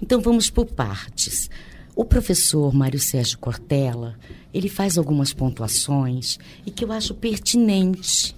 Então 0.00 0.20
vamos 0.20 0.50
por 0.50 0.66
partes. 0.66 1.50
O 1.94 2.04
professor 2.04 2.72
Mário 2.72 3.00
Sérgio 3.00 3.38
Cortella, 3.38 4.16
ele 4.54 4.68
faz 4.68 4.96
algumas 4.96 5.32
pontuações 5.32 6.38
e 6.64 6.70
que 6.70 6.84
eu 6.84 6.92
acho 6.92 7.14
pertinente 7.14 8.36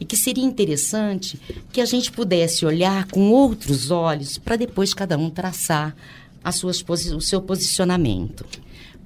e 0.00 0.04
que 0.04 0.16
seria 0.16 0.44
interessante 0.44 1.38
que 1.72 1.80
a 1.80 1.84
gente 1.84 2.10
pudesse 2.10 2.64
olhar 2.64 3.06
com 3.08 3.30
outros 3.30 3.90
olhos 3.90 4.38
para 4.38 4.56
depois 4.56 4.94
cada 4.94 5.16
um 5.18 5.30
traçar 5.30 5.94
as 6.42 6.56
suas, 6.56 6.82
o 7.14 7.20
seu 7.20 7.40
posicionamento. 7.40 8.44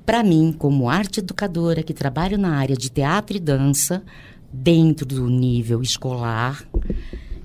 Para 0.04 0.22
mim, 0.22 0.54
como 0.56 0.88
arte 0.88 1.20
educadora 1.20 1.82
que 1.82 1.92
trabalho 1.92 2.38
na 2.38 2.56
área 2.56 2.76
de 2.76 2.88
teatro 2.88 3.36
e 3.36 3.40
dança, 3.40 4.02
dentro 4.52 5.04
do 5.04 5.28
nível 5.28 5.82
escolar, 5.82 6.64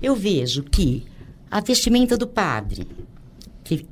eu 0.00 0.14
vejo 0.14 0.62
que 0.62 1.04
a 1.50 1.60
vestimenta 1.60 2.16
do 2.16 2.26
padre, 2.26 2.86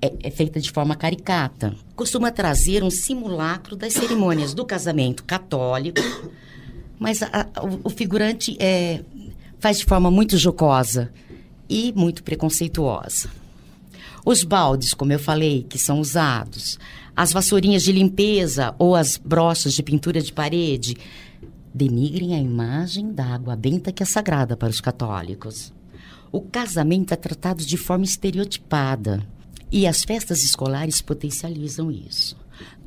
é, 0.00 0.12
é, 0.22 0.30
feita 0.30 0.60
de 0.60 0.70
forma 0.70 0.96
caricata, 0.96 1.74
costuma 1.94 2.30
trazer 2.30 2.82
um 2.82 2.90
simulacro 2.90 3.76
das 3.76 3.92
cerimônias 3.92 4.54
do 4.54 4.64
casamento 4.64 5.24
católico, 5.24 6.00
mas 6.98 7.22
a, 7.22 7.48
a, 7.54 7.64
o, 7.64 7.80
o, 7.84 7.90
figurante 7.90 8.56
é, 8.58 9.02
faz 9.58 9.78
de 9.78 9.84
forma 9.84 10.10
muito 10.10 10.36
jocosa 10.36 11.12
e 11.68 11.92
muito 11.94 12.22
preconceituosa. 12.22 13.30
Os 14.24 14.42
baldes, 14.42 14.92
como 14.92 15.12
eu 15.12 15.18
falei, 15.18 15.64
que 15.68 15.78
são 15.78 16.00
usados, 16.00 16.78
as 17.16 17.32
vassourinhas 17.32 17.82
de 17.82 17.92
limpeza 17.92 18.74
ou 18.78 18.94
as 18.94 19.16
brochas 19.16 19.72
de 19.72 19.82
pintura 19.82 20.20
de 20.20 20.32
parede, 20.32 20.96
denigrem 21.72 22.34
a 22.34 22.38
imagem 22.38 23.12
da 23.12 23.24
água 23.24 23.56
benta 23.56 23.92
que 23.92 24.02
é 24.02 24.06
sagrada 24.06 24.56
para 24.56 24.70
os 24.70 24.80
católicos. 24.80 25.72
O 26.32 26.40
casamento 26.40 27.12
é 27.12 27.16
tratado 27.16 27.64
de 27.64 27.76
forma 27.76 28.04
estereotipada 28.04 29.26
e 29.70 29.86
as 29.86 30.02
festas 30.02 30.42
escolares 30.42 31.00
potencializam 31.00 31.90
isso. 31.90 32.36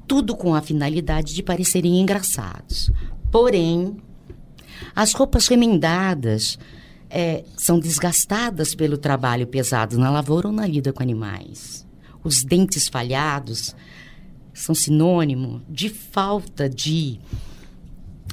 Tudo 0.08 0.36
com 0.36 0.54
a 0.54 0.62
finalidade 0.62 1.34
de 1.34 1.42
parecerem 1.42 2.00
engraçados. 2.00 2.92
Porém, 3.32 3.98
as 4.96 5.14
roupas 5.14 5.48
remendadas 5.48 6.60
é, 7.10 7.44
são 7.58 7.80
desgastadas 7.80 8.76
pelo 8.76 8.98
trabalho 8.98 9.48
pesado 9.48 9.98
na 9.98 10.10
lavoura 10.10 10.48
ou 10.48 10.54
na 10.54 10.68
lida 10.68 10.92
com 10.92 11.02
animais. 11.02 11.86
Os 12.24 12.44
dentes 12.44 12.88
falhados 12.88 13.76
são 14.54 14.76
sinônimo 14.76 15.62
de 15.70 15.90
falta 15.90 16.70
de 16.70 17.20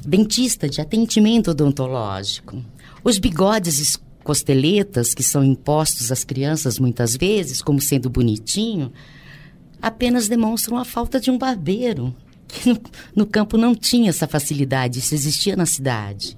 dentista, 0.05 0.69
de 0.69 0.81
atendimento 0.81 1.51
odontológico. 1.51 2.63
Os 3.03 3.17
bigodes 3.17 3.99
costeletas 4.23 5.13
que 5.13 5.23
são 5.23 5.43
impostos 5.43 6.11
às 6.11 6.23
crianças 6.23 6.79
muitas 6.79 7.15
vezes 7.15 7.61
como 7.61 7.81
sendo 7.81 8.09
bonitinho, 8.09 8.91
apenas 9.81 10.27
demonstram 10.27 10.77
a 10.77 10.85
falta 10.85 11.19
de 11.19 11.31
um 11.31 11.37
barbeiro, 11.37 12.15
que 12.47 12.69
no, 12.69 12.79
no 13.15 13.25
campo 13.25 13.57
não 13.57 13.73
tinha 13.73 14.09
essa 14.09 14.27
facilidade, 14.27 14.99
isso 14.99 15.15
existia 15.15 15.55
na 15.55 15.65
cidade. 15.65 16.37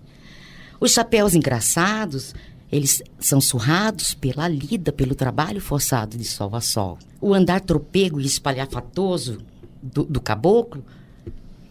Os 0.79 0.93
chapéus 0.93 1.33
engraçados, 1.33 2.33
eles 2.71 3.01
são 3.19 3.39
surrados 3.39 4.13
pela 4.13 4.47
lida, 4.47 4.91
pelo 4.91 5.15
trabalho 5.15 5.61
forçado 5.61 6.17
de 6.17 6.25
sol 6.25 6.55
a 6.55 6.61
sol. 6.61 6.97
O 7.21 7.33
andar 7.33 7.61
tropego 7.61 8.19
e 8.19 8.25
espalhafatoso 8.25 9.39
do, 9.81 10.03
do 10.03 10.19
caboclo, 10.19 10.83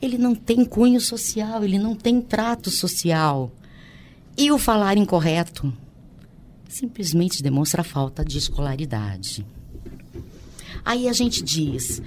ele 0.00 0.18
não 0.18 0.34
tem 0.34 0.64
cunho 0.64 1.00
social, 1.00 1.62
ele 1.62 1.78
não 1.78 1.94
tem 1.94 2.20
trato 2.20 2.70
social. 2.70 3.52
E 4.36 4.50
o 4.50 4.58
falar 4.58 4.96
incorreto 4.96 5.72
simplesmente 6.72 7.42
demonstra 7.42 7.84
falta 7.84 8.24
de 8.24 8.38
escolaridade. 8.38 9.46
Aí 10.84 11.08
a 11.08 11.12
gente 11.12 11.42
diz: 11.42 12.02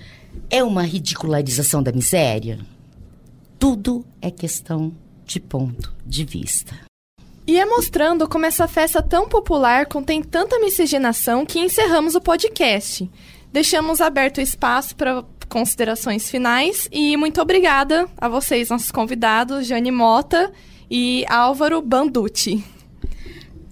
é 0.49 0.63
uma 0.63 0.83
ridicularização 0.83 1.81
da 1.81 1.91
miséria? 1.91 2.59
Tudo 3.59 4.05
é 4.21 4.29
questão 4.29 4.91
de 5.25 5.39
ponto 5.39 5.93
de 6.05 6.25
vista. 6.25 6.75
E 7.47 7.59
é 7.59 7.65
mostrando 7.65 8.27
como 8.27 8.45
essa 8.45 8.67
festa 8.67 9.03
tão 9.03 9.29
popular 9.29 9.85
contém 9.85 10.23
tanta 10.23 10.59
miscigenação 10.59 11.45
que 11.45 11.59
encerramos 11.59 12.15
o 12.15 12.21
podcast. 12.21 13.09
Deixamos 13.53 14.01
aberto 14.01 14.39
o 14.39 14.41
espaço 14.41 14.95
para 14.95 15.23
considerações 15.47 16.29
finais 16.29 16.89
e 16.91 17.15
muito 17.15 17.39
obrigada 17.39 18.09
a 18.17 18.27
vocês, 18.27 18.69
nossos 18.69 18.91
convidados, 18.91 19.67
Jane 19.67 19.91
Mota 19.91 20.51
e 20.89 21.23
Álvaro 21.29 21.81
Banducci. 21.83 22.74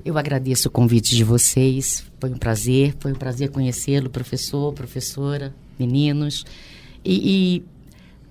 Eu 0.06 0.18
agradeço 0.18 0.68
o 0.68 0.72
convite 0.72 1.16
de 1.16 1.24
vocês, 1.24 2.04
foi 2.20 2.30
um 2.30 2.38
prazer, 2.38 2.94
foi 3.00 3.14
um 3.14 3.16
prazer 3.16 3.50
conhecê-lo, 3.52 4.10
professor, 4.10 4.74
professora, 4.74 5.56
meninos, 5.80 6.44
e, 7.06 7.56
e 7.56 7.64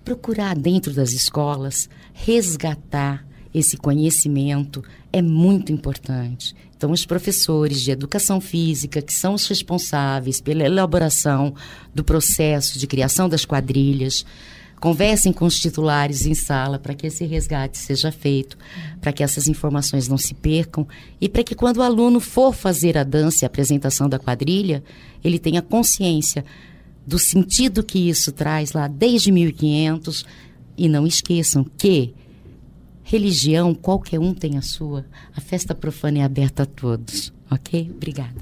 procurar 0.04 0.54
dentro 0.54 0.92
das 0.92 1.12
escolas 1.12 1.88
resgatar 2.12 3.26
esse 3.54 3.78
conhecimento 3.78 4.84
é 5.10 5.22
muito 5.22 5.72
importante. 5.72 6.54
Então, 6.76 6.90
os 6.90 7.06
professores 7.06 7.80
de 7.80 7.90
educação 7.90 8.40
física, 8.40 9.00
que 9.00 9.12
são 9.12 9.34
os 9.34 9.46
responsáveis 9.46 10.40
pela 10.40 10.64
elaboração 10.64 11.54
do 11.94 12.04
processo 12.04 12.78
de 12.78 12.86
criação 12.86 13.28
das 13.28 13.44
quadrilhas, 13.46 14.26
conversem 14.82 15.32
com 15.32 15.44
os 15.44 15.60
titulares 15.60 16.26
em 16.26 16.34
sala 16.34 16.76
para 16.76 16.92
que 16.92 17.06
esse 17.06 17.24
resgate 17.24 17.78
seja 17.78 18.10
feito, 18.10 18.58
para 19.00 19.12
que 19.12 19.22
essas 19.22 19.46
informações 19.46 20.08
não 20.08 20.18
se 20.18 20.34
percam 20.34 20.88
e 21.20 21.28
para 21.28 21.44
que 21.44 21.54
quando 21.54 21.76
o 21.76 21.82
aluno 21.82 22.18
for 22.18 22.52
fazer 22.52 22.98
a 22.98 23.04
dança 23.04 23.44
e 23.44 23.46
a 23.46 23.46
apresentação 23.46 24.08
da 24.08 24.18
quadrilha, 24.18 24.82
ele 25.22 25.38
tenha 25.38 25.62
consciência 25.62 26.44
do 27.06 27.16
sentido 27.16 27.84
que 27.84 28.10
isso 28.10 28.32
traz 28.32 28.72
lá 28.72 28.88
desde 28.88 29.30
1500 29.30 30.26
e 30.76 30.88
não 30.88 31.06
esqueçam 31.06 31.62
que 31.62 32.12
Religião, 33.04 33.74
qualquer 33.74 34.18
um 34.18 34.32
tem 34.32 34.56
a 34.56 34.62
sua. 34.62 35.04
A 35.36 35.40
festa 35.40 35.74
profana 35.74 36.18
é 36.18 36.22
aberta 36.22 36.62
a 36.62 36.66
todos. 36.66 37.32
Ok? 37.50 37.90
Obrigada. 37.94 38.40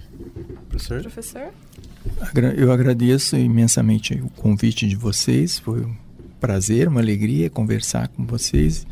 Professor? 0.68 1.00
Professor? 1.00 1.52
Eu 2.56 2.70
agradeço 2.70 3.36
imensamente 3.36 4.14
o 4.14 4.28
convite 4.30 4.86
de 4.86 4.94
vocês. 4.94 5.58
Foi 5.58 5.80
um 5.80 5.94
prazer, 6.40 6.88
uma 6.88 7.00
alegria 7.00 7.48
conversar 7.50 8.08
com 8.08 8.24
vocês 8.24 8.86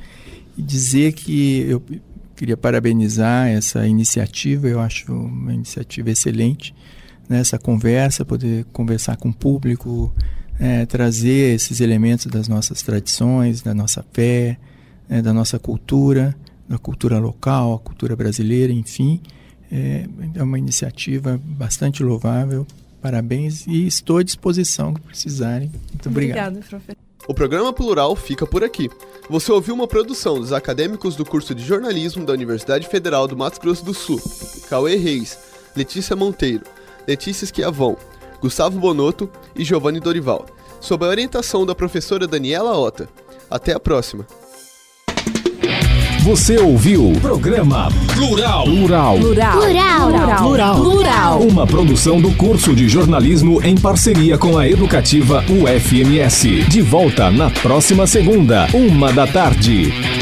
e 0.57 0.63
dizer 0.63 1.13
que 1.13 1.63
eu 1.69 1.83
queria 2.37 2.57
parabenizar 2.57 3.49
essa 3.49 3.87
iniciativa. 3.87 4.69
Eu 4.69 4.81
acho 4.81 5.13
uma 5.13 5.53
iniciativa 5.53 6.11
excelente. 6.11 6.75
Nessa 7.29 7.57
né? 7.57 7.63
conversa, 7.63 8.25
poder 8.25 8.65
conversar 8.73 9.17
com 9.17 9.31
o 9.31 9.35
público, 9.35 10.15
é, 10.59 10.87
trazer 10.87 11.55
esses 11.55 11.81
elementos 11.81 12.27
das 12.27 12.49
nossas 12.49 12.83
tradições, 12.83 13.61
da 13.61 13.75
nossa 13.75 14.05
fé, 14.13 14.57
é, 15.09 15.21
da 15.21 15.33
nossa 15.33 15.59
cultura, 15.59 16.35
da 16.69 16.79
cultura 16.79 17.19
local, 17.19 17.75
a 17.75 17.79
cultura 17.79 18.15
brasileira, 18.15 18.73
enfim. 18.73 19.21
É, 19.71 20.07
é 20.35 20.43
uma 20.43 20.59
iniciativa 20.59 21.41
bastante 21.45 22.03
louvável. 22.03 22.67
Parabéns 23.01 23.67
e 23.67 23.87
estou 23.87 24.19
à 24.19 24.23
disposição 24.23 24.95
que 24.95 25.01
precisarem. 25.01 25.71
Muito 25.93 26.09
obrigado. 26.09 26.61
Professor. 26.61 27.08
O 27.29 27.35
programa 27.35 27.75
Plural 27.75 28.17
fica 28.17 28.47
por 28.47 28.65
aqui. 28.65 28.91
Você 29.29 29.53
ouviu 29.53 29.75
uma 29.75 29.87
produção 29.87 30.41
dos 30.41 30.51
acadêmicos 30.51 31.15
do 31.15 31.27
curso 31.27 31.55
de 31.55 31.63
jornalismo 31.63 32.25
da 32.25 32.33
Universidade 32.33 32.89
Federal 32.89 33.29
do 33.29 33.37
Mato 33.37 33.61
Grosso 33.61 33.85
do 33.85 33.93
Sul, 33.93 34.19
Cauê 34.67 34.97
Reis, 34.97 35.39
Letícia 35.77 36.17
Monteiro, 36.17 36.65
Letícia 37.07 37.45
Esquiavon, 37.45 37.97
Gustavo 38.41 38.81
Bonotto 38.81 39.31
e 39.55 39.63
Giovanni 39.63 40.01
Dorival. 40.01 40.47
sob 40.81 41.05
a 41.05 41.09
orientação 41.09 41.67
da 41.67 41.75
professora 41.75 42.27
Daniela 42.27 42.79
Ota. 42.79 43.11
Até 43.51 43.75
a 43.75 43.81
próxima. 43.81 44.27
Você 46.23 46.59
ouviu 46.59 47.13
Programa 47.23 47.89
Plural. 48.15 48.65
Plural. 48.65 49.19
Plural. 49.19 49.53
Plural. 49.53 50.43
Plural. 50.43 50.75
Plural. 50.77 51.41
Uma 51.41 51.67
produção 51.67 52.21
do 52.21 52.33
curso 52.33 52.75
de 52.75 52.89
jornalismo 52.89 53.63
em 53.63 53.77
parceria 53.77 54.37
com 54.37 54.59
a 54.59 54.69
educativa 54.69 55.45
UFMS. 55.49 56.65
De 56.69 56.83
volta 56.83 57.31
na 57.31 57.51
próxima 57.51 58.07
segunda, 58.07 58.67
uma 58.75 59.13
da 59.13 59.27
tarde. 59.27 60.18